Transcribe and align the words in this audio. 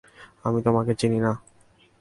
আমি 0.43 0.59
তোমাকে 0.61 0.91
চিনি 0.99 1.19
নাহ। 1.19 1.35